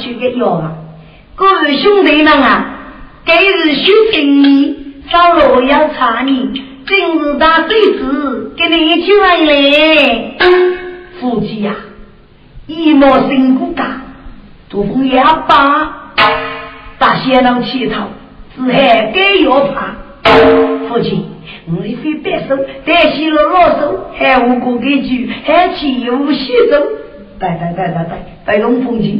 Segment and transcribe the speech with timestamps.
[0.00, 0.76] 去个药。
[1.36, 2.78] 各位兄弟们啊，
[3.24, 4.76] 该是修行你，
[5.10, 10.36] 找路要查你，今日打对子给你去回嘞。
[11.20, 11.74] 夫妻呀、
[12.66, 14.02] 一莫辛苦家，
[14.68, 16.12] 多风也罢，
[16.98, 18.08] 大些人乞讨，
[18.56, 19.94] 只害该要怕。
[20.88, 21.24] 父亲，
[21.68, 26.82] 我的非白手，但洗了老手，还无过给举，还岂无洗手？
[27.38, 29.19] 拜拜拜拜拜，拜龙风景。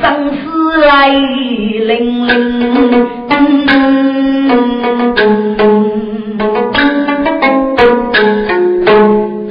[0.00, 2.28] 生死来临临，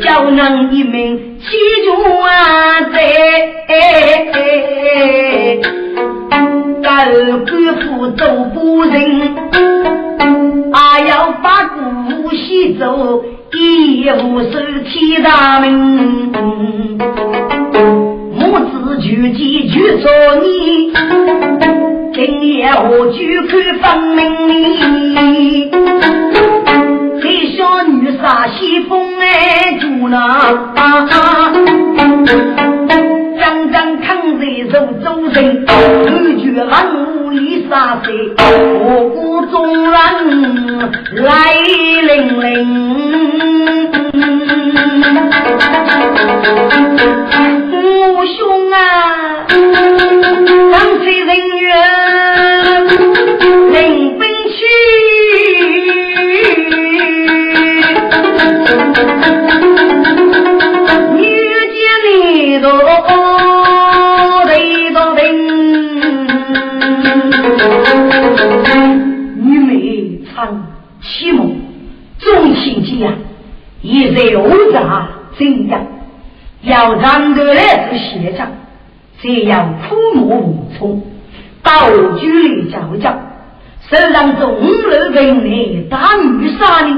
[0.02, 1.46] 叫人一命七
[1.86, 1.88] 重
[2.92, 2.96] 灾。
[6.82, 7.12] 那二
[7.46, 7.52] 官
[7.82, 8.22] 府都
[8.54, 9.36] 不仁，
[10.72, 11.80] 啊要把古
[12.30, 12.30] 佛
[12.80, 16.34] 走，一无手提大名。
[18.58, 20.08] 母子举起举着
[20.42, 20.94] 你，
[22.14, 23.84] 今夜我举看分
[24.16, 25.70] 明。
[27.22, 27.24] 这
[27.58, 32.34] 小女杀西风哎，住那，张张抗在
[34.76, 35.66] 手中人，
[36.06, 36.84] 女绝狼
[37.24, 38.12] 屋里杀谁？
[38.38, 39.96] 我鼓众人
[41.24, 41.54] 来
[42.02, 42.68] 领领，
[47.72, 51.30] 母兄啊，当贼人
[51.62, 51.66] 员
[53.72, 54.58] 领兵去。
[61.16, 61.24] 女
[74.00, 75.08] 也在何杂
[75.38, 75.86] 怎样？
[76.62, 78.48] 要让得来是学长，
[79.22, 81.04] 这样苦莫无从，
[81.62, 81.72] 到
[82.18, 83.20] 局里叫叫，
[83.90, 86.90] 手上中楼人来打女杀的，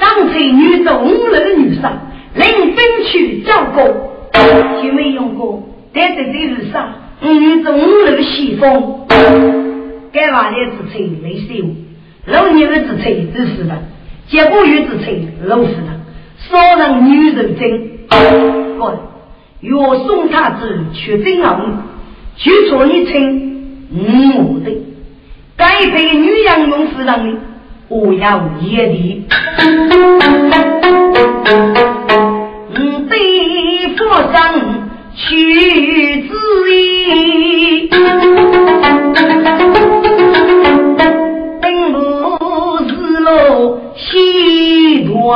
[0.00, 1.92] 张翠女中楼女杀，
[2.34, 3.84] 领兵去找过，
[4.82, 9.06] 就没用过，但在这路上，女中楼西风。
[10.10, 11.66] 该话的之吹雷秀，
[12.24, 13.76] 老女人之吹都是的，
[14.28, 16.00] 结果有之吹老是的，
[16.50, 17.98] 少人女人真。
[18.78, 18.98] 哥，
[19.60, 21.82] 若送他子去真昂，
[22.36, 23.12] 就说你称
[23.90, 24.70] 我的，
[25.56, 27.38] 该被女养用夫人的，
[27.88, 29.26] 我要也的。
[32.74, 34.54] 嗯，对佛上
[35.16, 35.67] 去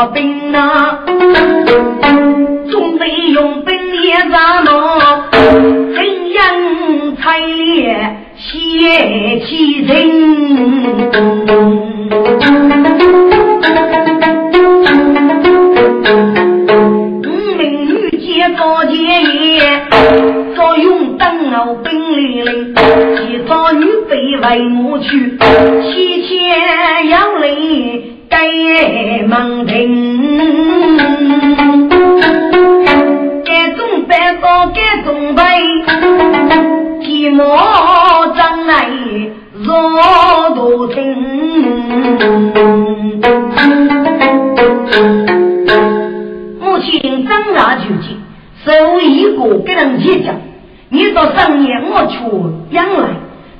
[0.06, 0.98] 兵啊，
[2.70, 5.24] 总得用兵也咋么？
[5.94, 9.90] 怎样才烈血气人？
[17.24, 19.60] 五名女杰高杰也，
[20.56, 22.74] 早用灯笼兵里领，
[23.28, 24.42] 一早女被为
[24.84, 25.38] 我去，
[25.82, 28.11] 七千要领。
[28.44, 30.98] 该门庭，
[33.44, 35.60] 该中白高，该中白，
[37.04, 37.44] 鸡毛
[38.34, 38.88] 长来
[39.52, 40.96] 若多听。
[46.60, 48.18] 母亲长大就急，
[48.64, 50.32] 手一个给人结交，
[50.88, 52.18] 你到上年我去
[52.74, 53.10] 养来，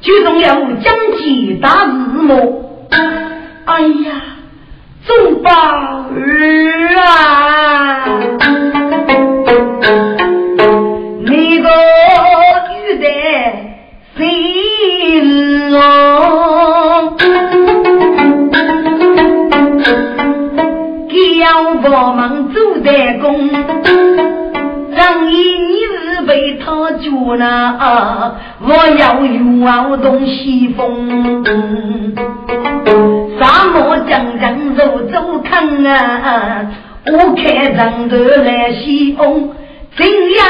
[0.01, 1.89] 就中了将计打日
[2.21, 2.89] 暮。
[3.65, 4.32] 哎呀！
[5.05, 6.15] 众宝儿
[6.97, 8.05] 啊，
[11.27, 11.69] 你个
[12.71, 13.07] 女的
[14.17, 14.23] 心
[15.73, 17.17] long，
[21.11, 21.43] 叫
[21.91, 23.51] 我们做代工，
[24.95, 25.41] 让一你
[25.99, 28.69] 是被他救了，我
[28.99, 32.15] 要用东西风。
[33.43, 36.65] 大漠将将入走坑啊！
[37.07, 39.51] 我看人头来西风，
[39.97, 40.47] 怎样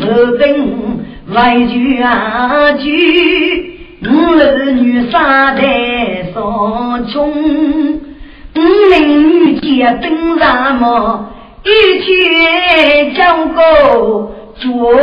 [0.00, 0.06] 不
[0.38, 1.00] 等
[1.34, 3.74] 外句啊句？
[4.04, 4.06] 五
[4.38, 8.60] 儿女三代少穷，五
[8.90, 11.26] 名女结登沙漠，
[11.62, 11.68] 一
[12.00, 14.94] 曲叫个捉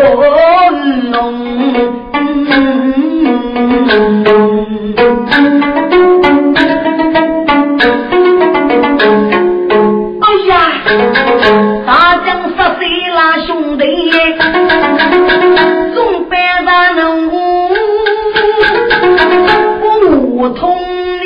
[10.22, 10.54] 哎呀。
[11.86, 11.90] 大
[12.26, 12.82] 将杀谁
[13.14, 13.84] 啦，兄弟？
[15.94, 16.34] 总百
[16.66, 17.32] 万人物
[19.82, 20.76] 不通
[21.22, 21.24] 理。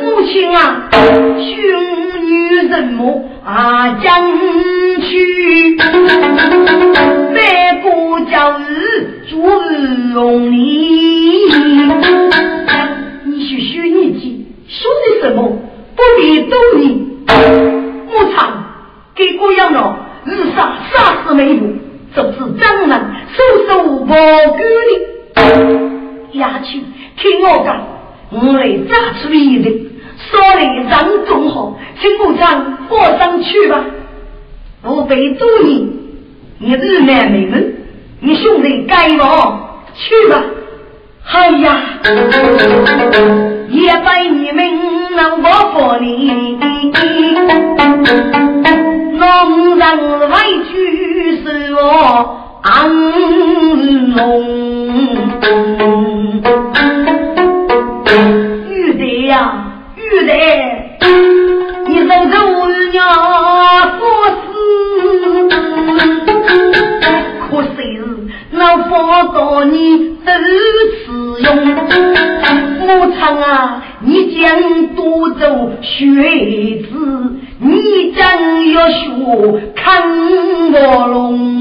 [0.00, 1.91] 母亲啊，兄
[2.68, 4.32] 人母啊，将
[5.00, 8.64] 去百国教育
[9.28, 9.62] 做
[10.14, 11.48] 龙里。
[13.24, 15.58] 你去学你记，说的什么？
[15.94, 16.82] 不必多言，
[18.08, 18.64] 我唱
[19.14, 21.60] 给姑娘了，日杀杀死美妇，
[22.14, 22.98] 这是张门
[23.34, 24.16] 收收无辜的。
[26.32, 26.64] 丫头，
[27.18, 27.86] 听我讲，
[28.30, 29.91] 我来扎出一人，
[30.30, 33.84] 说来人中好，请部长过上去吧。
[34.82, 35.88] 我被捉你，
[36.58, 37.74] 你日难没门，
[38.20, 40.42] 你兄弟该我去吧。
[41.32, 41.80] 哎呀，
[43.68, 46.58] 也拜你们能我佛你，
[49.18, 50.36] 农人委
[50.68, 50.72] 屈
[51.42, 51.78] 是我
[52.62, 52.90] 安
[54.16, 54.20] 龙，
[58.68, 59.61] 玉德呀
[73.18, 80.02] 唱啊，你将多走学子，你将要学看
[80.72, 81.51] 我龙。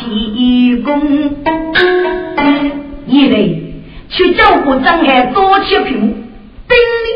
[0.00, 1.00] 提供。
[3.06, 6.00] 一类去照顾张海多切平，
[6.68, 7.08] 顶你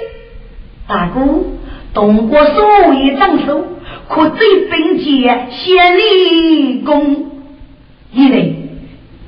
[0.89, 1.21] 大哥，
[1.93, 3.65] 动过所谓长手，
[4.09, 7.31] 可最并肩先立功。
[8.13, 8.57] 一类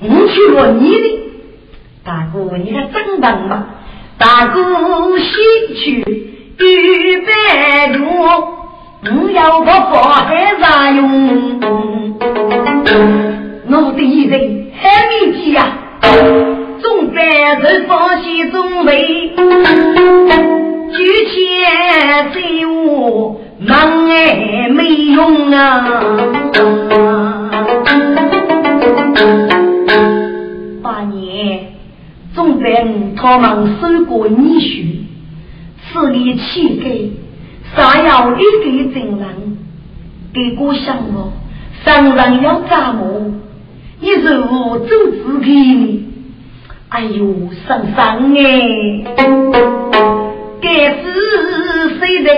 [0.00, 1.20] 我去了你的。
[2.02, 3.66] 大哥，你看真棒嘛！
[4.18, 6.00] 大哥西去
[6.58, 8.04] 一百路，
[9.04, 11.60] 我要个佛海咋用？
[14.06, 15.78] 一人还没急呀，
[16.80, 19.32] 总百人放西中备，
[20.92, 25.84] 举钱财物忙哎没用啊！
[30.82, 31.72] 八年
[32.32, 32.86] 总在
[33.16, 34.84] 他们收过女婿，
[35.92, 37.10] 此里乞丐，
[37.76, 39.58] 啥要一个真人？
[40.32, 41.32] 给我想我，
[41.84, 43.35] 上人要咋么？
[43.98, 46.04] 你如何走自己呢？
[46.88, 47.34] 哎呦，
[47.66, 49.04] 上上哎，
[50.60, 51.02] 该是
[51.98, 52.28] 谁在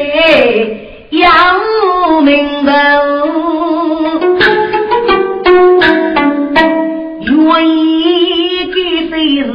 [1.11, 2.73] 要明白？
[7.25, 8.77] 愿意给
[9.11, 9.53] 谁是？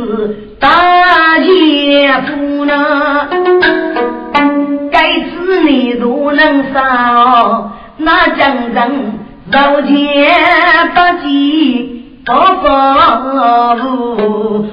[0.60, 2.72] 大姐夫呢？
[4.92, 9.14] 该次你都能上，那将人
[9.52, 9.92] 肉钱
[10.94, 11.93] 不计
[12.26, 14.66] 不放路。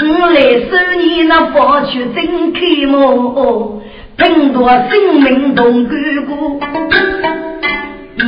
[0.00, 0.66] 我来收
[1.00, 3.80] 你那房去真开幕，
[4.18, 4.90] 很多生
[5.22, 5.92] 命同干
[6.26, 6.60] 过，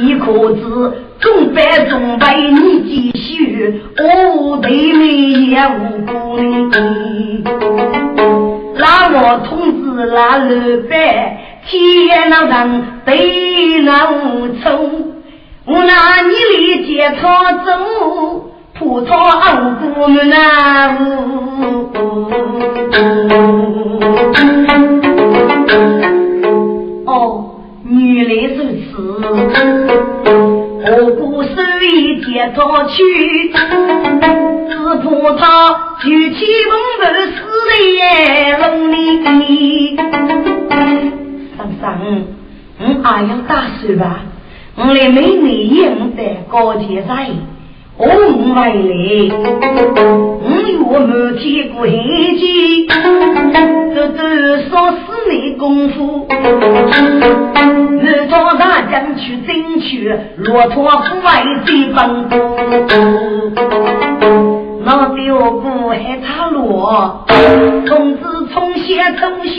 [0.00, 0.62] 你可知？
[1.20, 7.44] 中百中百，你继续，我对你也无辜哩。
[8.78, 9.50] 那我同
[9.82, 10.38] 志那老
[10.88, 10.96] 板，
[11.70, 15.12] 天那人对那无从，
[15.66, 20.98] 我拿你理解他走，葡萄熬过那
[27.06, 28.90] 哦，原来如此。
[30.82, 31.48] 我不是
[31.86, 32.98] 一天早去，
[33.52, 33.54] 只
[35.04, 35.08] 怕
[35.38, 35.44] 他
[36.00, 37.36] 举起龙头死
[38.00, 38.94] 在龙里。
[41.60, 42.00] 桑桑，
[42.78, 44.20] 我还要打算吧？
[44.76, 47.18] 我来妹妹应在高铁上，
[47.98, 48.12] 我回
[48.54, 48.64] 来，
[50.42, 51.92] 我有满天过黑
[52.38, 52.86] 鸡，
[53.94, 54.18] 这都
[54.70, 56.26] 少四年功夫。
[58.30, 62.38] 到大江去争取骆驼不外最奔波，
[64.92, 66.82] 我表哥还差路，
[67.87, 69.56] 从此从先走先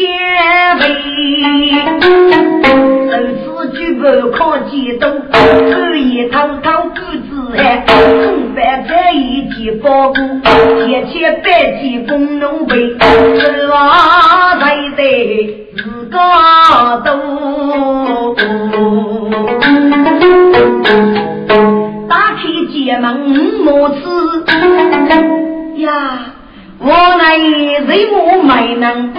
[0.78, 0.84] 辈，
[3.14, 4.04] 手持举杯
[4.38, 6.96] 靠肩头，口一堂堂口
[7.30, 10.16] 子喊，中饭在一起包谷，
[10.86, 12.76] 天天白起工农背，
[13.40, 15.02] 是啊，才得
[15.78, 16.18] 自个
[17.06, 17.12] 多。
[22.42, 23.16] 天姐们
[23.64, 24.46] 母子。
[25.78, 26.34] 呀
[26.80, 27.38] 我来
[27.88, 29.14] 为我买难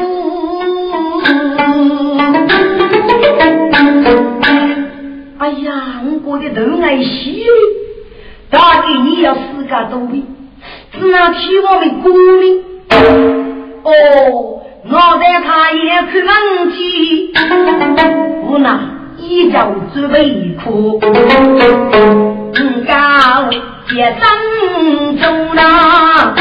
[5.38, 7.45] 哎呀我过得都爱惜
[8.50, 10.25] 大的你要死嘎多比
[10.93, 12.62] 只能替我们公民
[13.83, 17.33] 哦我在他也去能提
[18.50, 18.81] 我拿
[19.19, 21.00] 一脚准备一哭
[22.52, 23.49] 高
[23.88, 26.35] 结生中呐，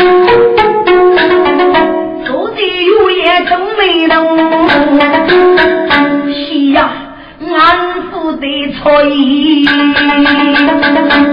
[2.25, 4.37] 坐在月夜中美浓，
[6.33, 6.35] 是
[6.71, 6.79] 呀。
[7.53, 7.57] 安
[8.11, 9.65] 抚的错意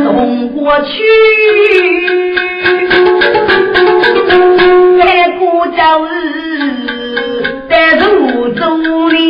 [0.05, 0.91] 送过去，
[4.99, 6.09] 在过朝日
[7.69, 9.28] 在路中里，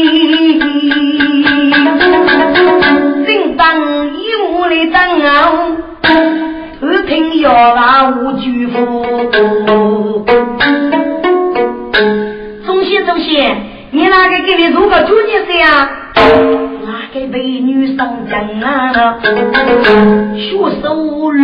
[20.37, 20.47] 学
[20.81, 21.43] 手绿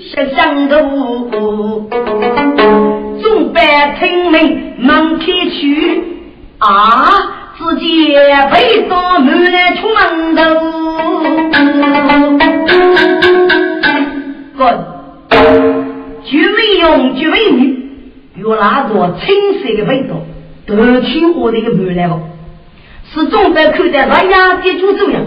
[0.00, 0.76] 像香豆，
[3.20, 6.02] 总办听命忙天去
[6.58, 8.14] 啊，自己
[8.52, 10.42] 背到门来出门头。
[14.56, 14.78] 滚！
[16.24, 17.90] 绝美用绝美女，
[18.36, 19.26] 有那种青
[19.60, 20.16] 色的味道，
[20.66, 22.18] 都去我的一个门来了。
[23.12, 25.22] 是总在看待那压的主走样，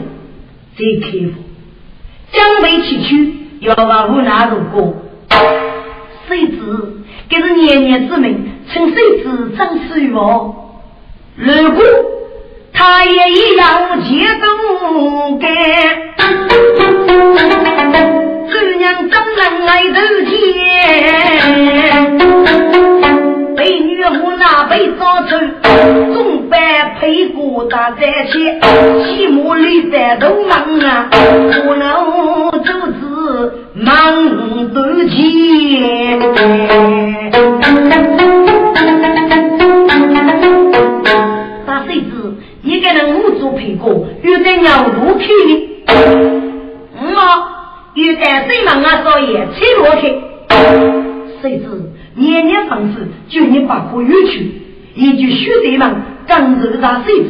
[0.76, 1.34] 最开服，
[2.40, 3.12] 将为其去，
[3.60, 4.96] 要往无奈如过。
[6.26, 6.58] 谁知
[7.30, 10.56] 这是年年之命，请谁知张水哦？
[11.36, 11.84] 如果
[12.72, 14.46] 他也一样节奏
[15.38, 15.48] 改，
[18.48, 19.98] 姑娘怎能来得
[20.30, 20.32] 见？
[23.60, 25.36] 美女我那被早出，
[26.14, 28.62] 总班陪过大在前，
[29.04, 31.10] 起码里在都忙啊，
[31.66, 36.22] 不能就是忙得见。
[41.66, 45.68] 大孙子，一个人五做陪过，有点鸟肚去的。
[46.98, 47.20] 嗯啊，
[47.94, 50.16] 有点最忙啊，少爷，起落去。
[51.42, 51.92] 孙子。
[52.20, 54.52] 年年方式，就你把苦远去，
[54.94, 55.96] 一句血对门，
[56.28, 57.30] 刚柔大谁知？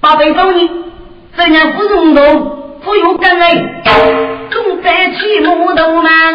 [0.00, 0.68] 八百多年，
[1.34, 2.22] 这样不容动，
[2.84, 3.82] 不有根来，
[4.50, 6.34] 总在起木头难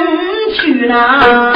[0.51, 1.53] 去了。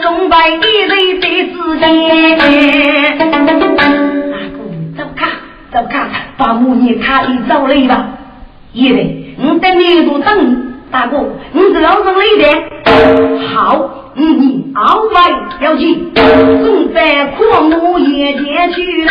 [0.00, 2.38] 总在一人在之间。
[4.30, 4.56] 大哥，
[4.96, 5.28] 走开，
[5.70, 6.08] 走开，
[6.38, 8.08] 把母女他一走了吧。
[8.72, 10.67] 因为，我在那度等你。
[10.90, 11.18] 大哥，
[11.52, 12.44] 你是老生来的，
[13.54, 15.20] 好，嗯你奥外
[15.60, 19.10] 要紧，总在阔木野间去了，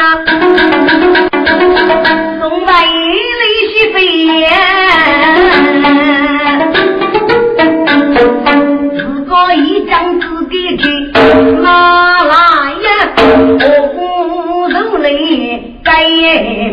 [2.39, 3.97] 总在里西飞，
[8.97, 10.83] 自个一张自己去，
[11.61, 12.33] 哪来
[12.73, 12.87] 呀？
[13.95, 15.05] 我人类
[15.83, 15.91] 该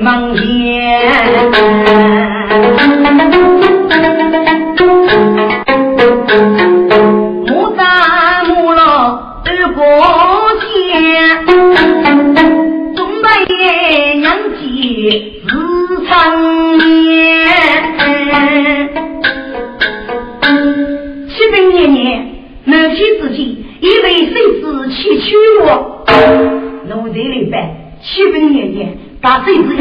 [0.01, 0.43] 忙前。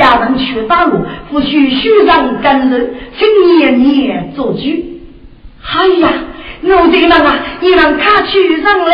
[0.04, 1.00] 家人去大路，
[1.32, 4.60] 不许虚上干人，请年年做主。
[5.66, 6.10] 哎呀，
[6.62, 8.94] 奴才们啊，你让他去上来。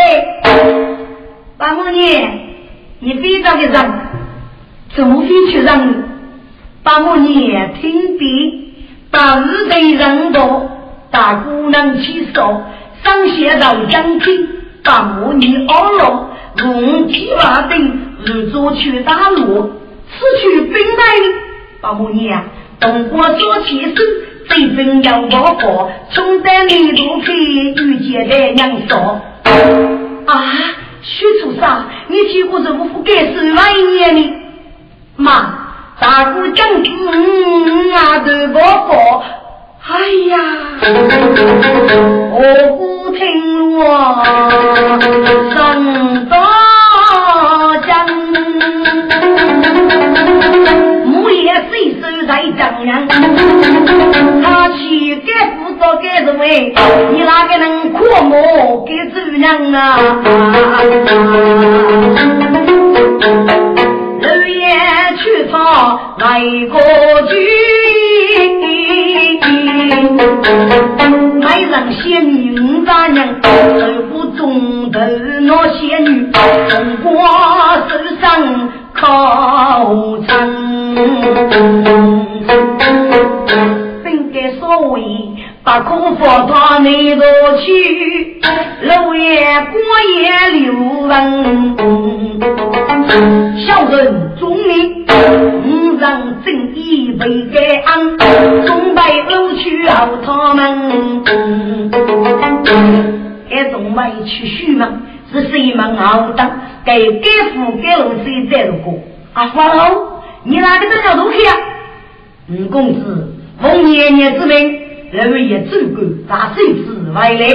[1.57, 2.39] 八五年，
[2.99, 3.91] 你非常的让，
[4.95, 5.95] 怎么会去让？
[6.83, 8.69] 把我念听的，
[9.09, 10.69] 把日对人多，
[11.09, 12.61] 大姑娘起手，
[13.03, 14.47] 上学到江听，
[14.83, 19.71] 把我念二了，用计划等，日做去大路，
[20.19, 21.03] 此去兵来，
[21.79, 22.43] 把我念，
[22.79, 23.95] 动过做起事，
[24.49, 29.21] 这份要我过，从在你路去遇见的娘说，
[30.25, 30.33] 啊，
[31.01, 34.33] 徐处长，你几个人不该是哪一年呢？
[35.15, 35.55] 妈。
[36.01, 39.21] 大姑将军啊，对伯伯，
[39.85, 40.37] 哎呀，
[42.31, 42.39] 我
[42.77, 43.83] 不听我
[45.53, 46.33] 上大
[54.43, 56.75] 他去该不着该是为，
[57.13, 59.97] 你哪个能过我给主娘啊？
[64.21, 64.67] 楼也
[65.17, 65.53] 去他
[66.17, 66.75] 来个
[67.27, 67.33] 去。
[71.41, 74.97] 爱上仙女五大娘，守护中的
[75.41, 76.29] 那仙女，
[77.01, 77.89] 红花手
[78.21, 78.97] 上靠
[80.27, 82.18] 枕。
[84.03, 85.01] 本该所谓
[85.63, 87.23] 把苦佛他内落
[87.57, 88.41] 去，
[88.81, 89.79] 楼也过
[90.15, 91.17] 也留人，
[93.67, 95.05] 小人忠明，
[95.63, 98.17] 五让正义为该安，
[98.65, 101.21] 总被楼去后他们，
[103.47, 104.87] 该总为去虚嘛。
[105.31, 106.49] 是谁门好当？
[106.83, 108.95] 该该富该龙谁在路过？
[109.33, 111.55] 阿花喽，你哪个都要入去啊？
[112.51, 114.81] 五公子奉年年之命，
[115.11, 117.45] 认为也足够大水之外来。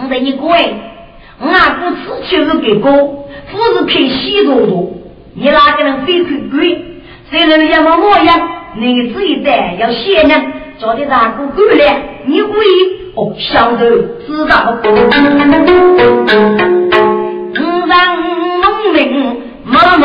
[0.00, 0.72] 我等你过哎，
[1.40, 4.90] 我阿哥此去是给哥，不是开西多多。
[5.34, 6.82] 你哪个人非去鬼？
[7.30, 12.66] 虽然要么模样，你这一代要贤人，叫的阿哥过来，你故意。
[13.16, 13.84] 哦，小头
[14.26, 14.78] 知道，
[17.52, 18.16] 五让
[18.62, 18.96] 农民
[19.64, 20.04] 妈妈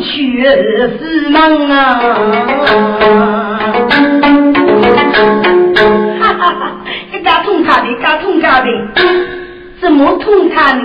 [0.00, 0.42] 去
[0.98, 2.00] 死门啊！
[6.20, 6.60] 哈哈哈，
[7.12, 8.66] 你干痛他的，干痛他的，
[9.80, 10.82] 怎么痛他呢？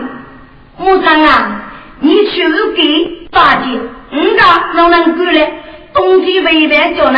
[0.78, 1.64] 木长啊，
[2.00, 2.44] 你去
[2.76, 3.80] 给大姐，
[4.12, 4.40] 五个
[4.76, 5.52] 让人过来。
[5.94, 7.14] 冬天未来叫人，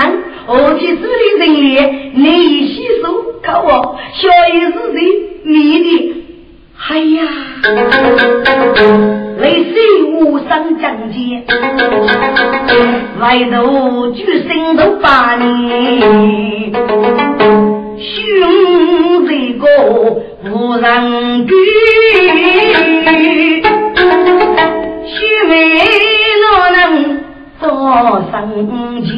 [0.47, 3.23] 夏天这里人脸，难以吸收。
[3.41, 4.97] 可我小雨是谁？
[5.45, 5.87] 你的，
[6.89, 7.21] 哎呀，
[10.45, 11.43] 泪水无声讲解，
[13.19, 16.71] 外头举身都把你，
[17.97, 19.65] 胸这个
[20.51, 21.53] 无人举，
[25.05, 25.15] 须
[25.47, 25.53] 眉
[26.41, 26.83] 哪能？
[27.59, 28.35] 做生
[29.03, 29.09] 前，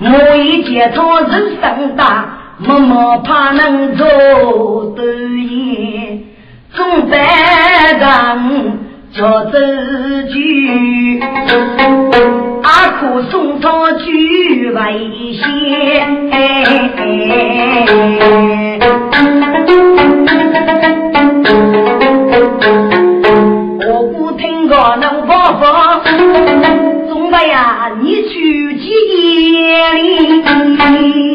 [0.00, 4.06] 我一见他人生大，默默怕能做
[4.96, 5.04] 对
[5.42, 6.22] 眼，
[6.72, 7.18] 总在
[7.98, 8.78] 人
[9.16, 9.58] 叫自
[10.26, 11.18] 己，
[12.62, 14.78] 阿苦送他去危
[15.32, 15.42] 险。
[23.88, 26.02] 我不听个能发发。
[27.32, 28.88] 哎呀，你去几
[29.94, 31.25] 里？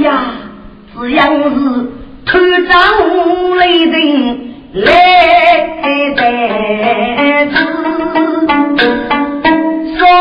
[0.00, 0.32] 呀，
[0.94, 1.90] 只要是
[2.24, 2.76] 团长
[3.56, 4.44] 来人。
[4.74, 4.84] 来
[6.14, 6.20] 得
[7.48, 7.56] 子，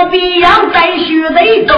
[0.09, 1.75] 必要再学得多。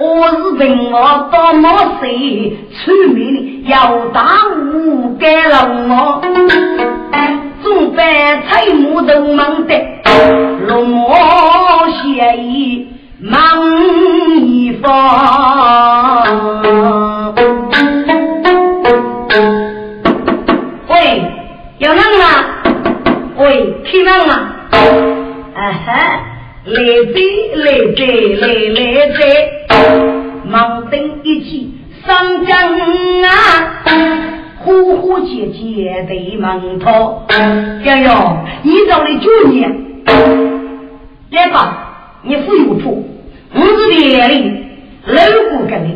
[0.00, 1.68] 我是凭我多么
[2.00, 6.22] 谁出名要打五该了我，
[7.62, 9.74] 总办财木都忙得
[10.66, 12.88] 龙马写意
[13.20, 13.36] 忙
[14.40, 16.09] 一方。
[24.00, 24.32] 喂，开门吗？
[25.54, 25.88] 啊哈，
[26.64, 27.20] 来者
[27.54, 28.00] 来者
[28.40, 29.18] 来来者，
[30.48, 31.74] 忙登一起
[32.06, 32.78] 上江
[33.22, 33.28] 啊！
[34.60, 37.26] 呼呼姐姐对门头，
[37.84, 40.02] 洋洋，你找的主人，
[41.30, 43.06] 来吧，你富有福，
[43.54, 44.64] 我是店里
[45.06, 45.14] 老
[45.50, 45.86] 顾客的，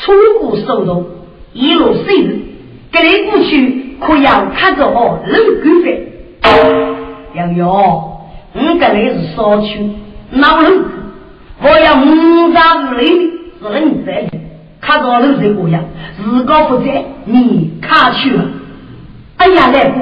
[0.00, 1.06] 初步收入
[1.52, 2.28] 一路收入，
[2.90, 6.08] 给你过去可要看着哦，老顾费，
[7.34, 8.20] 洋洋，我
[8.78, 9.90] 这里是少区
[10.30, 10.84] 老人，
[11.60, 12.52] 我要五十五
[12.96, 14.30] 里是人在。
[14.80, 15.82] 看到人这个样，
[16.16, 18.44] 自个不在，你卡去了。
[19.38, 19.98] 哎呀，来姑，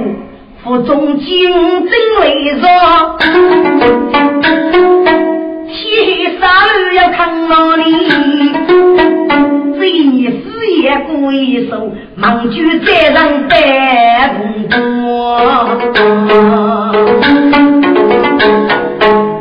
[0.62, 1.90] 府中金针
[2.20, 2.68] 为着，
[5.72, 6.44] 天上
[6.94, 7.82] 要看到你。
[9.82, 10.44] 这一事
[10.80, 13.58] 业过一手，忙就再人办
[14.38, 14.78] 公桌。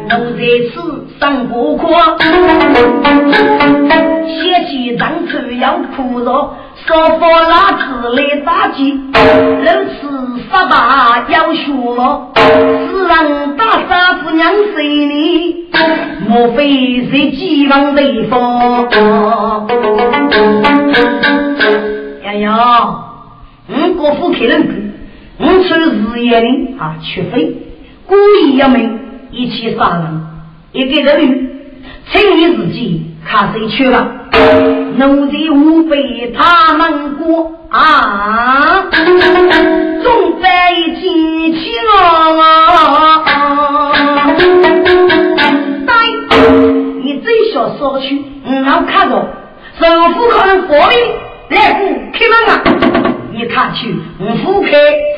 [0.09, 0.41] 我在
[0.73, 0.73] 此
[1.19, 1.85] 上过课。
[4.25, 6.55] 写起张口要枯肉，
[6.87, 15.67] 说不拉子来打击，如此十八要学我，世人大傻子娘谁呢？
[16.31, 18.87] 莫非是寄望对方？
[22.23, 22.55] 呀呀，
[23.67, 24.73] 我国父开人口，
[25.39, 26.47] 我出日夜的
[26.79, 27.53] 啊，缺费，
[28.07, 28.15] 故
[28.45, 28.97] 意要命，
[29.31, 30.21] 一起杀人，
[30.71, 31.49] 一个人
[32.09, 33.07] 请你自己。
[33.23, 34.07] 看谁去了？
[34.97, 38.85] 奴才无被他们过啊！
[40.01, 40.47] 总被
[40.95, 41.91] 记起了
[42.41, 42.43] 啊
[43.25, 43.31] 啊。
[47.03, 49.27] 你最小说去，嗯我要看着，
[49.79, 50.95] 政府可能法律
[51.49, 51.79] 来不
[52.13, 52.63] 开门啊！
[53.33, 54.69] 你看去，五副开，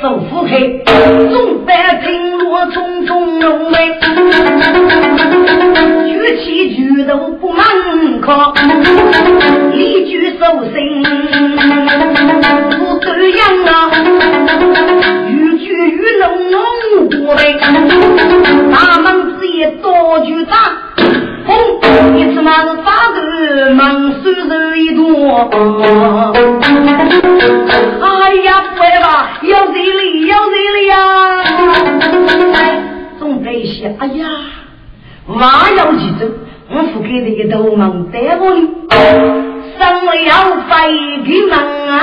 [0.02, 0.60] 手副开，
[1.30, 3.76] 总办听落匆匆浓眉，
[6.08, 8.54] 举起举头不门口，
[9.74, 11.04] 一举手心
[12.80, 13.92] 不这样啊，
[15.28, 16.62] 欲举欲浓浓
[17.10, 17.40] 过来，
[18.72, 19.23] 大门
[19.63, 20.73] 子也多巨大，
[21.45, 21.56] 轰，
[22.19, 25.04] 一次那是发个门手手一多。
[28.02, 30.97] 哎呀，快吧，要这里，要这里呀！
[33.19, 34.28] 总得些，哎呀，
[35.28, 36.32] 娃要记住，
[36.69, 38.67] 我父给的一头忙带我哩，
[39.78, 40.71] 生了要飞
[41.23, 41.97] 的忙啊，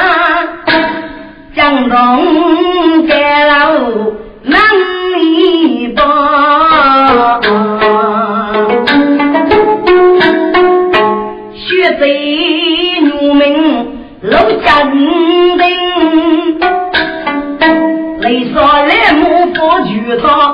[1.55, 4.15] 江东盖楼
[4.51, 4.61] 难
[5.21, 6.03] 一帮，
[11.55, 13.41] 学贼入门。
[14.23, 14.99] 楼下人
[15.57, 15.65] 丁，
[18.21, 20.53] 雷说来木佛举他，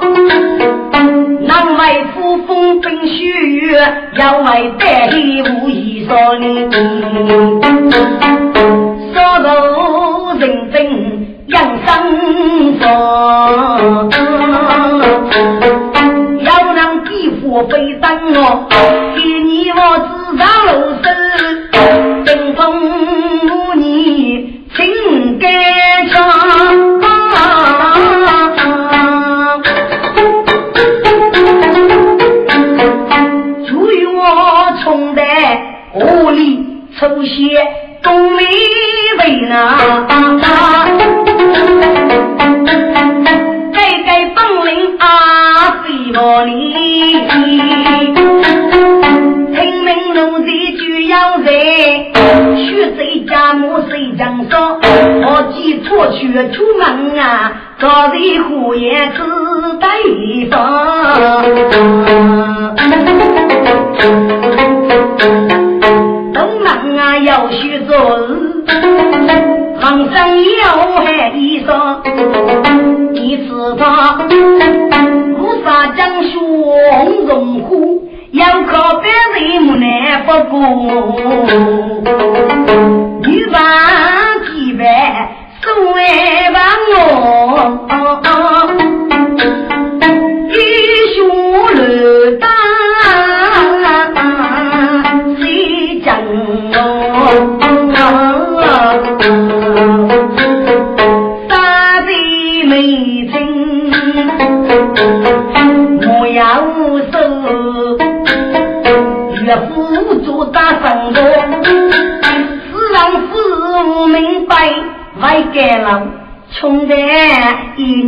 [1.40, 3.24] 南外扶风冰雪，
[4.18, 6.44] 要外带无衣裳呢。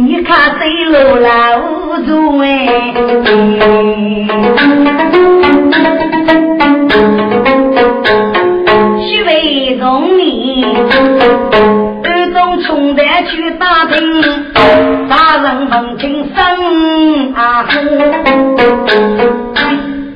[0.09, 1.29] 你看谁路老
[2.07, 2.94] 住哎，
[8.99, 10.64] 虚伪容你，
[12.03, 14.23] 二中穷的去打听，
[15.11, 17.66] 大人问清生啊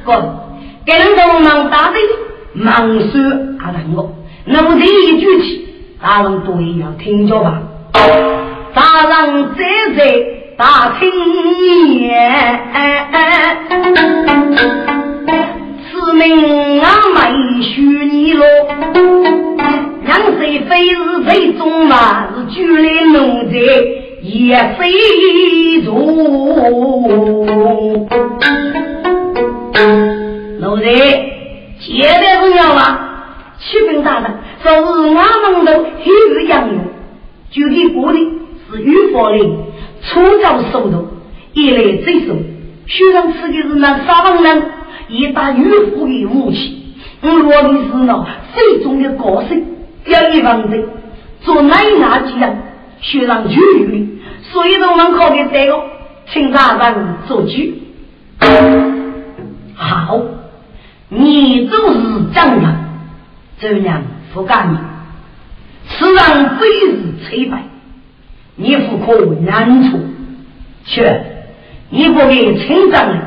[0.07, 0.38] 哥。
[0.87, 1.98] 跟着忙打的
[2.55, 3.20] 忙说
[3.61, 4.11] 阿人我，
[4.46, 5.68] 那么这一句起，
[6.00, 7.61] 大人都要听着吧。
[8.74, 9.61] 大人在
[9.96, 10.00] 在
[10.56, 11.11] 大听
[12.00, 12.61] 言，
[15.90, 18.44] 此命啊没许你了。
[20.04, 23.54] 让谁非是非中嘛，是举来奴才
[24.22, 24.90] 也非
[25.85, 25.88] 如。
[30.61, 30.85] 奴才，
[31.80, 32.80] 接待重要啊！
[33.58, 34.30] 启禀大人，
[34.62, 35.20] 昨日俺
[35.52, 36.76] 们都黑日养用，
[37.50, 38.18] 具体过的
[38.72, 39.56] 是预防令，
[40.02, 41.06] 初招速度，
[41.52, 42.35] 一来追收。
[42.87, 44.62] 虽然吃的是那沙王人，
[45.08, 49.48] 一打预防的武器，我落的是那最终的高手，
[50.06, 50.76] 要一万的
[51.42, 52.56] 做奶奶这样，
[53.00, 55.80] 学上绝育，所以我们考的这个，
[56.32, 57.50] 请大人做主。
[59.74, 60.20] 好。
[61.14, 61.98] 你就是
[62.32, 62.74] 丈人，
[63.61, 64.78] 这样不干你，
[65.87, 67.64] 此上非是催败，
[68.56, 69.98] 你不可难处，
[70.84, 71.24] 却
[71.90, 73.22] 你不给称赞了，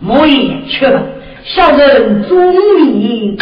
[0.00, 1.00] 莫言却吧，
[1.44, 3.38] 小人忠义，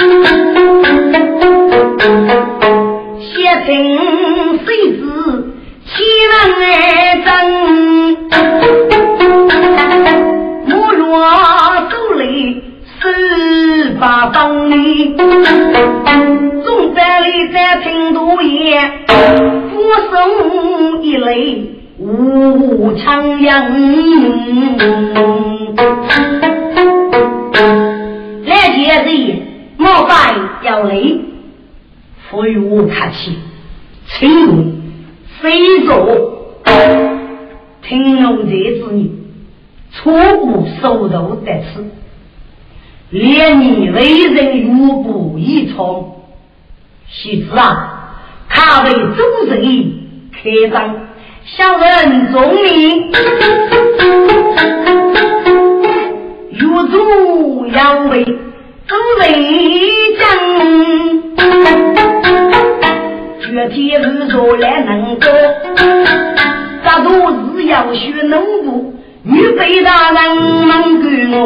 [3.20, 3.66] 写成
[4.64, 5.02] 谁字，
[5.86, 5.94] 岂
[6.32, 6.64] 能来
[7.24, 7.28] 争？
[10.66, 11.04] 莫若
[11.90, 12.62] 走雷。
[12.98, 15.14] 十八方里，
[17.46, 18.92] 在里在听多言，
[19.70, 19.80] 俯
[20.10, 23.70] 首一泪无长阳。
[28.44, 29.42] 来接人，
[29.76, 31.20] 莫拜要泪，
[32.30, 33.38] 非我客气，
[34.06, 34.82] 请问
[35.40, 36.64] 谁做？
[37.82, 39.10] 听龙这子女，
[39.92, 41.84] 初步收入得此。
[43.10, 46.15] 连你为人如不一从，
[47.08, 48.12] 喜子啊，
[48.48, 49.92] 他为主人
[50.32, 50.94] 开张，
[51.44, 53.10] 小人忠命，
[56.52, 56.60] 越
[56.90, 59.24] 主要为主人
[60.18, 60.20] 讲，
[63.40, 65.26] 具体日做来能够，
[66.84, 67.10] 大多
[67.54, 68.92] 是要学农夫。
[69.24, 71.40] 预备大人能给我，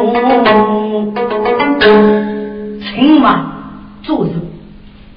[2.82, 3.41] 请晚
[4.03, 4.32] 做事，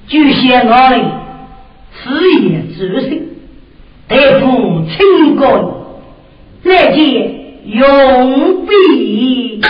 [0.06, 0.96] 就像我的
[2.02, 2.02] 事
[2.42, 2.78] 业之
[3.08, 3.28] 心，
[4.06, 4.46] 得不
[4.86, 5.64] 清官，
[6.62, 6.98] 再见
[7.64, 9.60] 永必。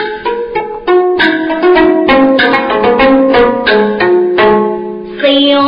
[5.21, 5.63] 谁要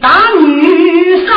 [0.00, 0.08] 大
[0.40, 1.30] 女杀，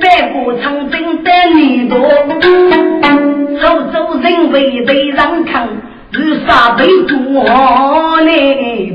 [0.00, 1.98] 白骨长征的女多，
[3.58, 3.62] 苏
[3.92, 5.68] 州人为对让看，
[6.12, 7.42] 如杀被多
[8.20, 8.30] 来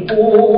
[0.08, 0.55] 过，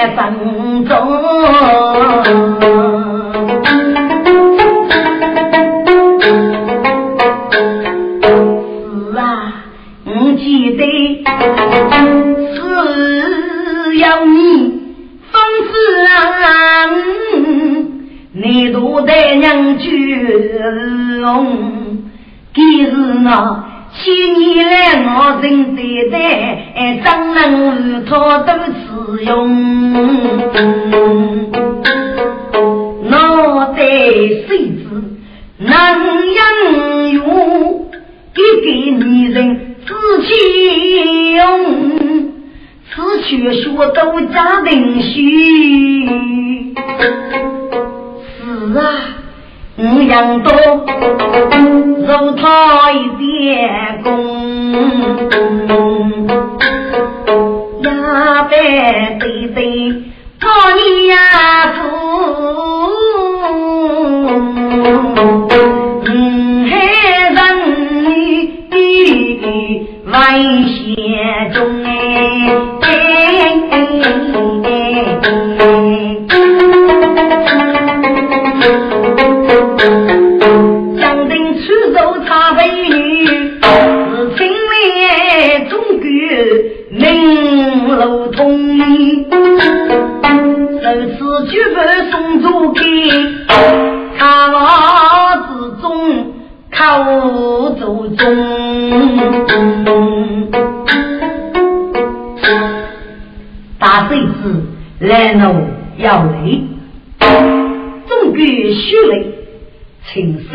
[0.00, 0.99] 写分中。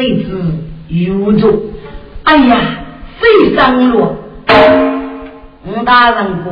[0.06, 0.30] 请谁子
[0.90, 1.72] 有助？
[2.24, 2.60] 哎呀，
[3.20, 4.16] 谁上路？
[5.68, 6.52] 吴大人哥，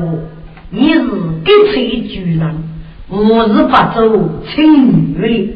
[0.71, 1.03] 你是
[1.45, 2.63] 给吹巨人，
[3.09, 5.53] 我是不走请女的。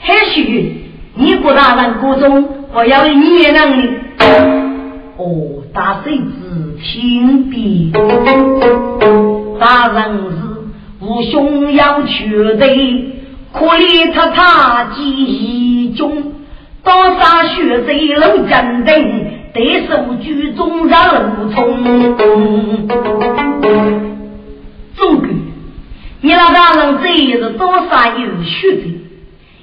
[0.00, 0.82] 或许
[1.14, 3.88] 你郭大人哥中我要你也能力。
[5.16, 7.92] 哦，大谁子听别，
[9.58, 10.52] 大人是。
[11.00, 12.28] 父兄要去
[12.58, 13.06] 对，
[13.52, 16.31] 可怜他他几中，
[16.84, 19.24] 多少血贼路坚定，
[19.54, 22.88] 得手举中让路冲。
[24.96, 25.28] 总归，
[26.20, 29.00] 你那大人这一日多少有血贼，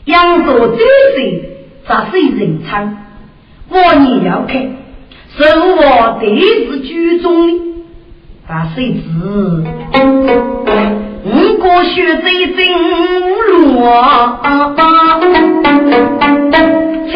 [0.05, 0.79] 扬州这
[1.17, 1.41] 些
[1.87, 2.97] 咋是人称？
[3.69, 4.77] 我你要看，
[5.35, 6.39] 是我得
[6.71, 7.63] 是举中的，
[8.47, 8.99] 咋谁知？
[11.25, 12.57] 五个血贼真
[13.75, 14.39] 落，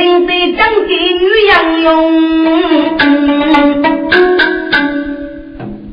[0.04, 1.88] 请得将给女杨用。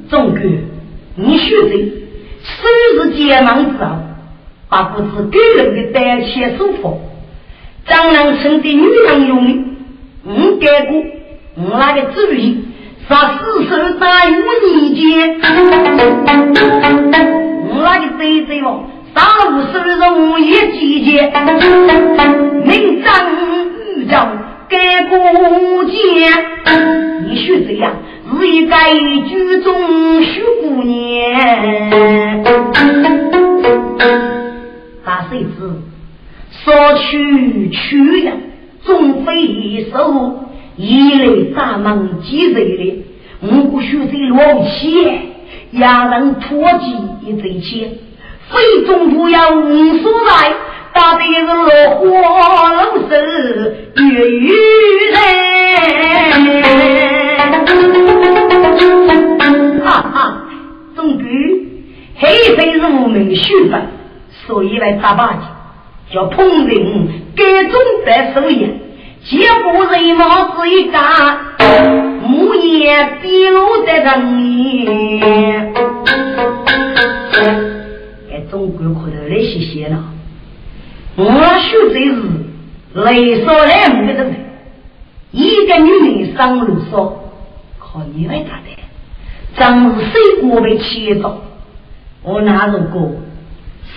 [0.08, 0.40] 总哥，
[1.14, 1.92] 你血贼
[2.42, 2.52] 虽
[2.96, 3.90] 是结盟之后，
[4.68, 7.00] 把不是给人的胆怯舒服，
[7.86, 9.52] 张能称的女杨用的，
[10.24, 11.00] 我改过，
[11.54, 12.64] 我那个主意，
[13.08, 14.32] 杀死手打五
[14.66, 15.38] 年间。
[17.82, 18.82] 那个贼贼哦，
[19.14, 19.22] 上
[19.56, 21.32] 午收入一季节，
[22.64, 23.08] 明章
[23.96, 24.28] 预兆
[24.68, 25.18] 改过
[25.84, 25.94] 节。
[27.26, 27.92] 你说这样
[28.38, 28.76] 是一个
[29.28, 31.40] 居中许姑娘，
[35.04, 35.48] 大谁知
[36.64, 38.32] 说去去呀，
[38.82, 43.04] 总非一手一类大忙几岁的，
[43.40, 45.06] 我不许这老气。
[45.72, 47.92] 压人脱机一贼钱，
[48.48, 50.52] 非中不要无所在，
[51.00, 51.64] 打的是落
[52.28, 52.78] 花楼
[53.08, 53.16] 手
[53.96, 54.52] 月月
[55.10, 55.16] 人。
[59.82, 60.44] 哈哈，
[60.94, 61.24] 总归
[62.16, 63.80] 黑非是我们学分，
[64.46, 65.40] 所以来打把子，
[66.12, 67.72] 叫通人各种
[68.04, 68.68] 白手艺。
[69.24, 71.38] 结果人貌是一家，
[72.22, 75.72] 木叶丢在人眼。
[78.30, 79.96] 哎，中国可头来谢谢了。
[81.22, 81.26] 我
[81.58, 82.22] 学这是
[82.94, 84.34] 雷少来五个人，
[85.32, 87.30] 一个女人上路说，
[87.78, 88.74] 靠你来打的，
[89.54, 91.42] 真是谁过为牵着？
[92.22, 93.12] 我哪如果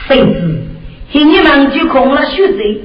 [0.06, 0.66] 谁知，
[1.14, 2.82] 听你们就空了学贼，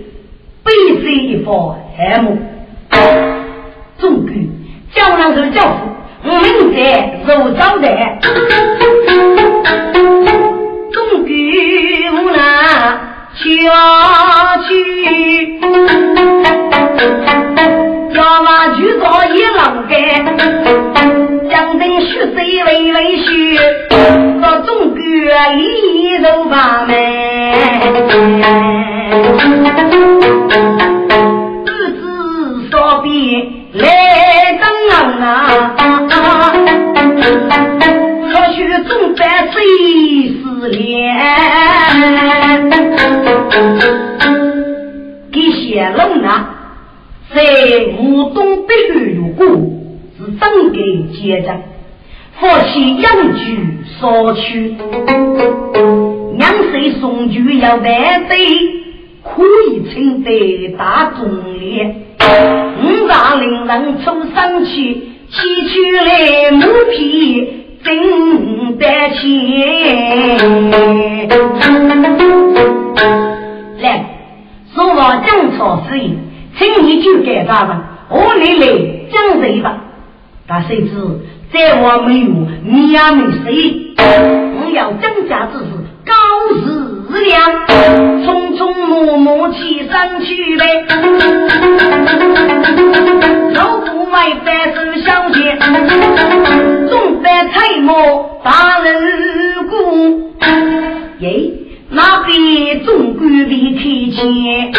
[0.62, 2.38] 背水一方海母，
[3.96, 4.48] 总归
[4.92, 8.20] 叫人是教父，我明在肉招待，
[13.56, 13.72] 下
[14.68, 14.70] 去，
[18.14, 19.92] 要么就做一郎干，
[21.48, 23.26] 将军血水微微血，
[24.40, 24.98] 说中国
[25.56, 25.58] 一
[26.16, 26.90] 肉把门，
[31.64, 32.02] 日子
[32.70, 32.72] 说
[33.02, 33.08] 变
[33.72, 34.94] 来登啊，
[38.58, 39.60] 或许总在谁
[40.42, 41.16] 思念。
[45.30, 46.56] 给写龙啊，
[47.32, 47.40] 在
[48.00, 49.46] 吴东北岸有过，
[50.18, 50.76] 是整个
[51.14, 51.62] 结账，
[52.40, 54.74] 夫妻养居少去，
[56.36, 57.84] 两岁送酒要万
[58.26, 58.34] 杯，
[59.22, 61.94] 可以称得大众烈。
[62.82, 64.94] 五大令人出生去，
[65.30, 70.38] 七去来母皮真得钱。
[73.80, 74.04] 来，
[74.74, 76.18] 说话讲错事情，
[76.58, 77.76] 请你就给他们，
[78.10, 78.66] 我来来
[79.12, 79.84] 讲谁吧。
[80.46, 80.90] 但谁知
[81.52, 82.26] 在我没有，
[82.64, 83.94] 你也没谁。
[83.98, 85.64] 我要增加之事，
[86.04, 86.12] 高
[86.54, 86.66] 质
[87.24, 87.36] 量，
[88.24, 88.26] 匆
[88.56, 89.56] 匆忙忙起
[89.88, 90.62] 身去呗。
[93.54, 94.14] 老夫为
[94.44, 95.58] 百事相见，
[97.28, 98.88] 在财磨大人
[99.68, 100.32] 故。
[101.18, 101.52] 耶。
[101.90, 104.72] 那边总管的开钱，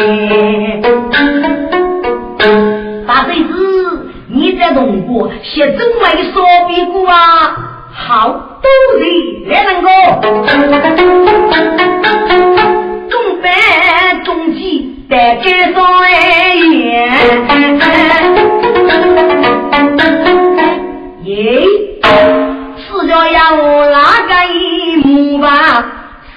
[3.06, 3.52] 大贼子，
[4.30, 7.14] 你在东国写中外烧饼果啊？
[7.93, 8.30] 好
[8.64, 9.04] 多人
[9.47, 9.88] 来那个，
[13.10, 16.10] 中班中计带街上哎
[25.39, 25.49] 一幕吧？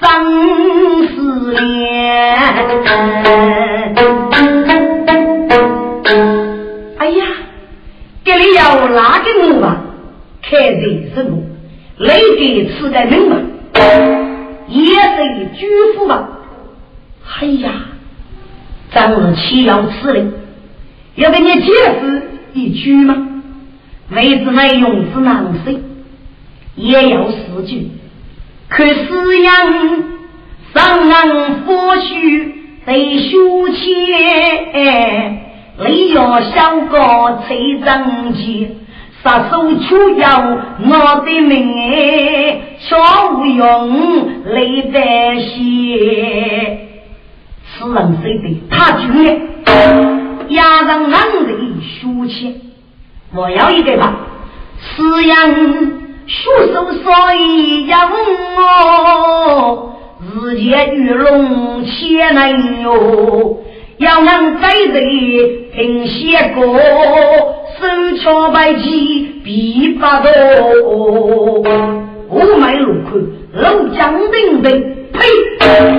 [0.01, 2.37] 生死恋，
[6.99, 7.25] 哎呀，
[8.25, 9.83] 这里有哪个木吧？
[10.41, 11.43] 开人生路，
[11.99, 13.37] 来给吃的命吧，
[14.69, 16.29] 也是巨富吧？
[17.41, 17.71] 哎呀，
[18.93, 20.25] 张日七要吃的，
[21.17, 22.23] 要给你解释
[22.55, 23.17] 一句吗？
[24.11, 25.83] 为子内用之难谁，
[26.77, 27.91] 也要四句。
[28.75, 29.55] 可是样，
[30.73, 32.55] 上岸或许
[32.87, 33.85] 得修钱，
[35.87, 36.99] 你要想个
[37.47, 37.55] 财
[37.85, 38.71] 政钱，
[39.23, 41.53] 杀手出要我的命
[41.93, 42.97] 哎，却
[43.37, 46.79] 无用泪在血。
[47.67, 48.63] 此人谁的？
[48.71, 49.05] 他绝
[50.49, 51.53] 压人难的
[52.01, 52.55] 修钱，
[53.35, 54.17] 我要一个吧，
[54.81, 56.02] 是样。
[56.27, 57.99] 血手所以要
[58.57, 63.59] 我，日夜玉龙千难哟，
[63.99, 65.01] 要俺在这
[65.75, 66.61] 听写歌，
[67.79, 71.63] 手敲白旗必不多。
[72.31, 73.19] 五脉路口
[73.55, 74.71] 楼江顶顶，
[75.13, 75.19] 呸！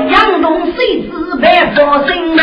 [0.10, 2.42] 杨东谁子白发生嘞？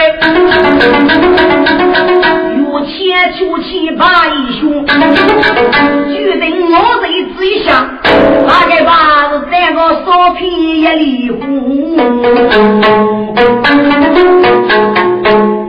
[2.71, 7.99] 月前出去把一兄，决定我在之下，
[8.47, 11.97] 大概把是三个烧皮一里糊。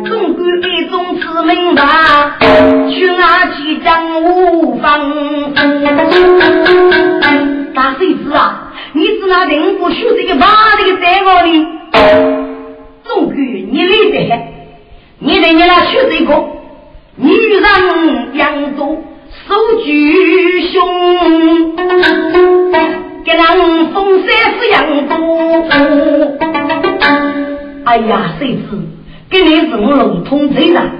[0.05, 2.37] 总管一种知名吧，
[2.91, 5.11] 去哪去江无方？
[7.73, 10.45] 大孙子啊，你是那人不学这个把
[10.77, 11.67] 这个三个的？
[13.03, 14.17] 总管你来得，
[15.19, 16.60] 你得你那学这个。
[17.17, 19.03] 女人养多
[19.47, 21.75] 手举胸，
[23.25, 23.45] 给人
[23.93, 25.15] 风三是养多。
[27.83, 28.61] 哎呀，谁知
[29.29, 30.91] 给你是我龙通贼人，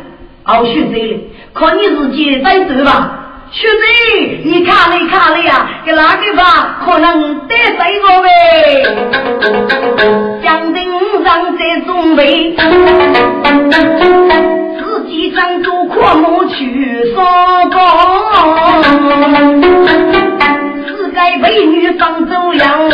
[0.43, 1.19] 熬血贼的，
[1.53, 3.17] 可你自己再走吧。
[3.51, 6.81] 学贼，你看了看了呀，给哪个吧？
[6.85, 8.29] 可能得罪我呗。
[10.43, 10.91] 江顶
[11.23, 12.55] 上在准备。
[15.11, 17.81] 一张都阔木去上岗，
[20.87, 22.89] 四个美女放走样，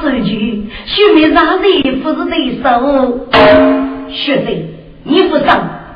[0.00, 3.28] 手局，学妹哪谁不是对手？
[4.08, 4.64] 学弟，
[5.04, 5.46] 你不上，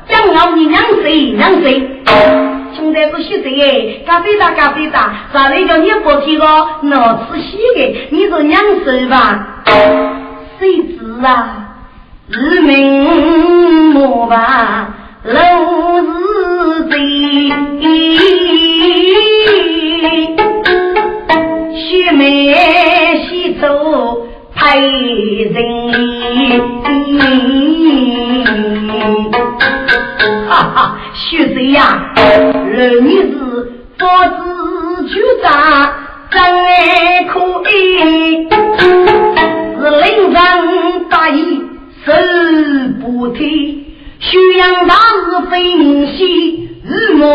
[0.07, 2.03] 让我你两谁两谁？
[2.75, 6.67] 兄弟不学弟哎，咖啡打咖啡打，啥人叫你不听咯？
[6.83, 9.63] 脑子细的，你是两谁吧？
[10.59, 11.75] 谁知啊，
[12.29, 12.61] 日
[13.93, 14.93] 暮吧，
[15.23, 15.39] 老
[16.01, 16.95] 是的
[21.75, 22.96] 学妹。
[24.77, 24.81] 爱
[25.53, 25.57] 人。
[30.47, 32.21] 哈哈，徐贼呀，老
[33.01, 33.35] 女子
[33.97, 34.05] 不
[34.35, 34.39] 知
[35.09, 35.49] 就长
[36.29, 36.37] 真
[37.27, 37.69] 可爱，
[39.79, 40.37] 是临阵
[41.09, 41.39] 大意
[42.05, 42.07] 手
[43.01, 43.39] 不退，
[44.19, 46.69] 宣扬大事分明晰。
[46.85, 46.89] 日
[47.21, 47.25] 我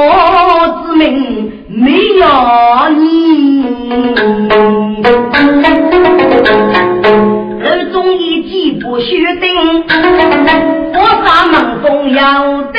[0.87, 2.25] 之命，没有
[2.97, 3.13] 你。
[9.01, 9.85] 须定，
[10.95, 12.79] 我把门风要得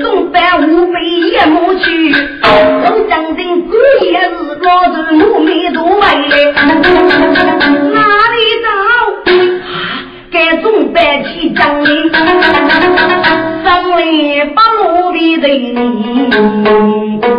[0.00, 0.94] 中班无非
[1.30, 2.46] 夜幕去，我
[3.08, 4.30] 将军不也是
[4.62, 6.52] 老子母没都来嘞？
[6.52, 7.98] 哪
[8.32, 8.68] 里找？
[10.30, 11.86] 该中班去将你
[13.64, 14.00] 上来
[14.54, 17.29] 把奴婢对你。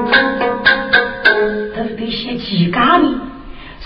[2.52, 3.06] 一家的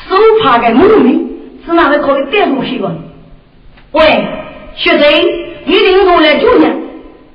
[0.08, 1.28] 手帕的母女
[1.66, 2.96] 是哪个可以带出去的。
[3.92, 4.28] 喂
[4.76, 5.00] 学生
[5.66, 6.76] 你零我来九年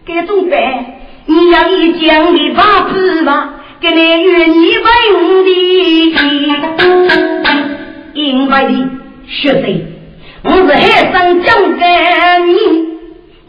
[0.05, 6.67] 给总裁你要一讲的八字吧给你愿意为你的一个
[8.15, 8.91] 应的
[9.27, 9.83] 学生
[10.43, 11.87] 我是海山江的
[12.47, 12.90] 你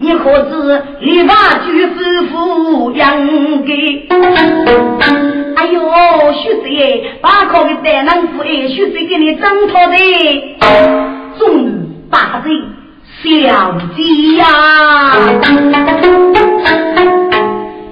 [0.04, 4.08] 你可知你把举师傅养给？
[5.56, 5.80] 哎呦，
[6.34, 9.96] 徐子爷，把可的大男子哎，徐子给你挣脱的，
[11.38, 11.72] 终于
[12.10, 12.52] 大人
[13.22, 14.02] 小姐
[14.38, 14.44] 呀，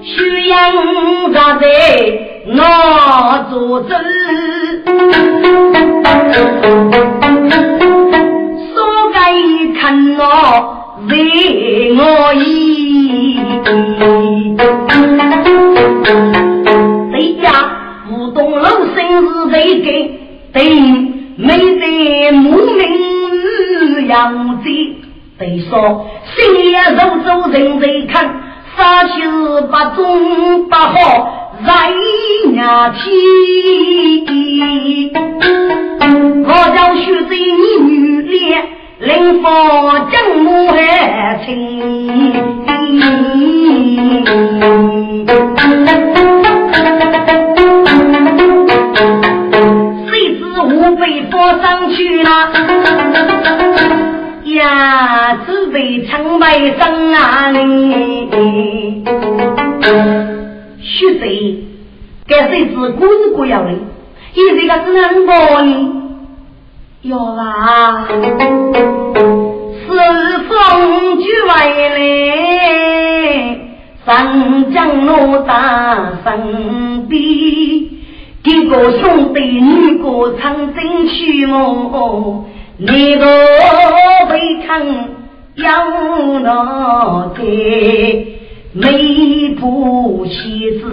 [0.02, 0.58] 徐阳
[1.32, 1.68] 站在
[2.48, 3.94] 那桌子，
[8.74, 9.20] 说该
[9.80, 10.24] 看我。
[11.08, 13.40] 为我意，
[17.12, 17.46] 谁家
[18.12, 20.20] 五栋楼生是谁给？
[20.52, 20.60] 对，
[21.38, 21.48] 没
[21.80, 24.70] 得母名养子，
[25.38, 26.36] 得说心
[26.70, 28.42] 也肉走人人看，
[28.76, 29.22] 三七
[29.72, 31.72] 八中不好在
[32.52, 33.08] nhà chi，
[36.44, 37.38] 我叫徐子你
[37.86, 38.79] 女脸。
[39.00, 39.50] 临风
[40.12, 41.56] 将母爱情，
[50.06, 52.30] 谁知我被放上去了？
[54.44, 57.52] 呀，只被长白生啊！
[57.52, 59.02] 你
[60.82, 61.64] 徐贼，
[62.28, 63.72] 该谁知故事故要的？
[63.72, 66.09] 一这个是能过呢？
[67.04, 69.88] 哟啊，是
[70.50, 71.52] 风举外
[71.96, 72.02] 来，
[74.06, 77.22] 上江路大身边，
[78.44, 82.46] 几个兄弟女个唱进去么？
[82.76, 83.26] 你个
[84.30, 84.86] 未看
[85.56, 85.64] 要
[86.42, 87.42] 那个
[88.74, 90.84] 美不妻子，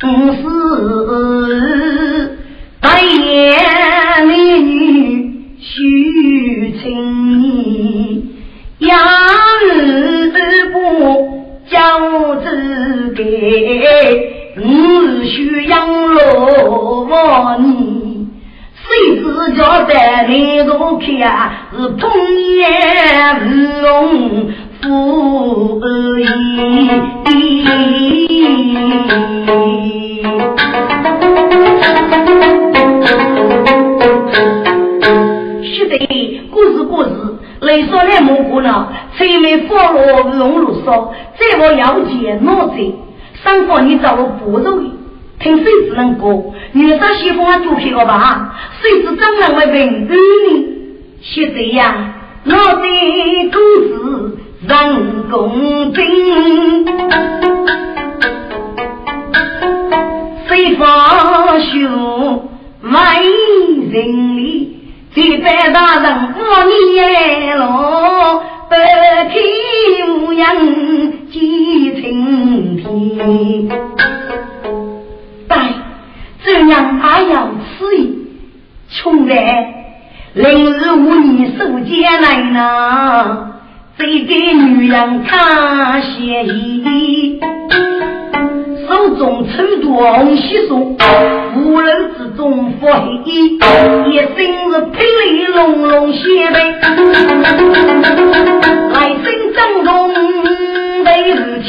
[0.00, 0.42] 不是
[2.80, 3.54] 白眼
[14.70, 18.28] 我需养老你。
[18.74, 19.24] 谁知
[19.56, 21.06] 叫在你都看
[21.72, 22.10] 是童
[22.54, 22.70] 年
[23.40, 23.88] 日荣
[24.82, 25.80] 富
[35.62, 35.96] 是的，
[36.50, 37.10] 故事故事，
[37.60, 42.74] 来说来蘑菇呢，催眉发落龙如烧，再我要见脑子，
[43.44, 44.92] 上方你找我不容易，
[45.38, 50.66] 听谁只能过，女婿媳妇啊，就去了吧，谁知张人为文儿呢？
[51.22, 52.14] 是这样，
[52.44, 53.88] 我的故事
[54.66, 56.04] 人公正，
[60.48, 62.48] 谁发秀
[62.82, 63.22] 万
[63.90, 64.74] 人里。
[65.14, 66.42] 李白大人我
[66.92, 69.38] 年老，白天
[70.20, 73.68] 无人记晴天。
[75.48, 75.74] 但
[76.44, 78.26] 这样还要吃一
[78.90, 79.36] 穷人，
[80.34, 83.48] 零日无你受艰难呐，
[83.96, 87.40] 这个女人看鞋衣。
[88.98, 90.96] 手中抽刀细数，
[91.54, 93.56] 无人之中发黑衣，
[94.10, 96.58] 一身是霹雳隆隆血背，
[98.92, 99.24] 来生
[99.54, 99.88] 正中
[101.04, 101.68] 为日期，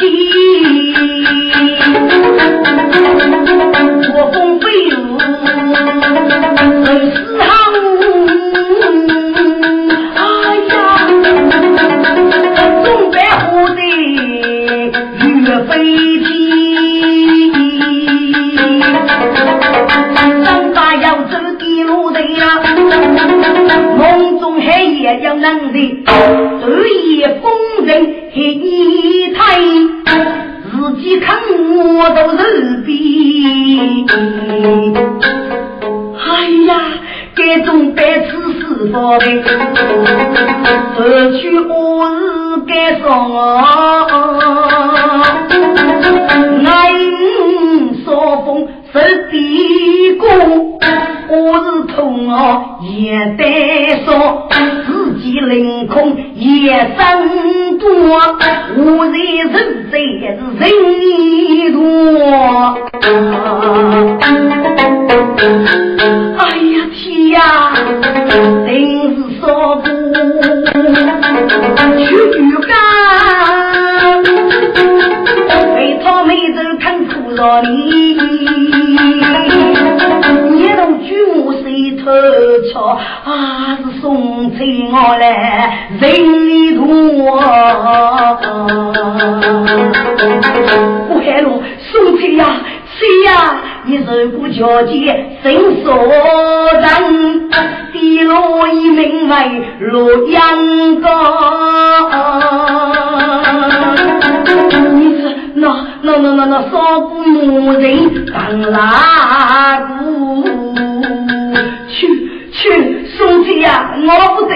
[114.36, 114.53] 不对，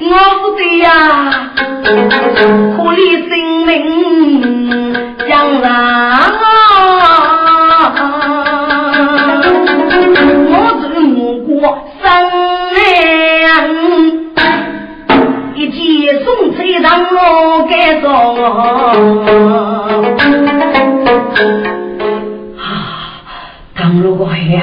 [0.00, 0.08] 我
[0.42, 1.52] 不对呀！
[2.76, 3.34] 可怜性
[3.66, 3.70] 命
[5.28, 5.66] 将来。
[15.54, 18.06] 一见送菜让我该着
[22.58, 22.62] 啊！
[23.74, 24.62] 当如果呀，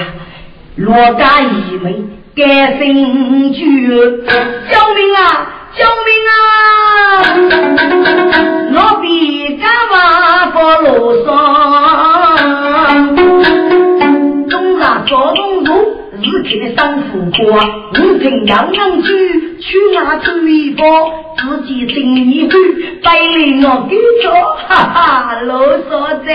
[0.75, 3.63] 罗家一门该生救，救
[4.95, 5.47] 命啊！
[5.75, 6.33] 救命啊！
[8.75, 11.29] 我比干嘛不路上，
[16.53, 17.59] 日天的三副锅，
[17.99, 19.07] 五瓶洋洋酒，
[19.59, 20.85] 去那走一波，
[21.35, 21.95] 自己整
[22.31, 22.49] 一壶，
[23.01, 26.33] 百灵我给做，哈哈，啰嗦在，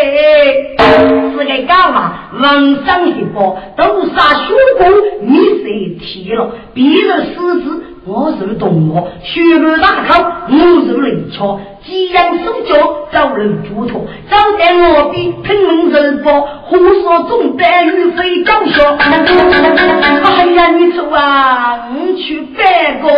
[1.31, 2.31] 是个干嘛？
[2.33, 4.89] 文上一包，都杀血锅，
[5.23, 6.51] 你谁提了？
[6.75, 10.57] 别的狮子，我是动物，血肉大口，我
[10.87, 11.61] 是灵巧。
[11.85, 14.01] 鸡羊手脚遭人嘱托，
[14.31, 18.97] 早在我比拼命人波，胡说中白玉飞将笑。
[18.97, 23.09] 哎呀，你走啊，你去拜个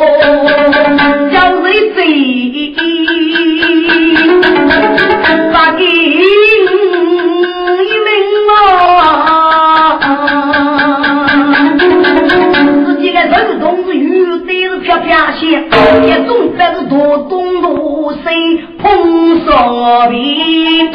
[1.30, 2.74] 叫谁贼？
[5.53, 5.86] 发给一
[8.07, 8.11] 名
[8.57, 10.01] 啊！
[13.20, 15.64] 自己个人同是玉对着飘飘线，
[16.06, 18.20] 一种白是多东多西
[18.78, 20.90] 碰上边。